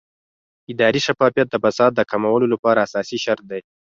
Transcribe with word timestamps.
اداري 0.71 0.99
شفافیت 1.07 1.47
د 1.51 1.55
فساد 1.63 1.91
د 1.95 2.01
کمولو 2.11 2.45
لپاره 2.53 2.79
اساسي 2.87 3.17
شرط 3.25 3.43
دی 3.51 3.61